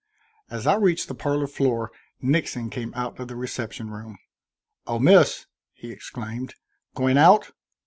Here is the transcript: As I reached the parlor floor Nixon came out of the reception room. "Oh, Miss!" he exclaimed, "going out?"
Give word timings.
As 0.49 0.65
I 0.65 0.77
reached 0.77 1.09
the 1.09 1.13
parlor 1.13 1.45
floor 1.45 1.91
Nixon 2.23 2.71
came 2.71 2.91
out 2.95 3.19
of 3.19 3.27
the 3.27 3.35
reception 3.35 3.91
room. 3.91 4.17
"Oh, 4.87 4.97
Miss!" 4.97 5.45
he 5.73 5.91
exclaimed, 5.91 6.55
"going 6.95 7.19
out?" 7.19 7.51